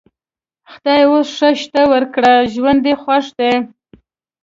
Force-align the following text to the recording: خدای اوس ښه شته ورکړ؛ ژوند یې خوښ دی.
خدای 0.71 1.01
اوس 1.09 1.27
ښه 1.37 1.49
شته 1.61 1.81
ورکړ؛ 1.91 2.29
ژوند 2.53 2.81
یې 2.89 2.95
خوښ 3.03 3.25
دی. 3.39 3.51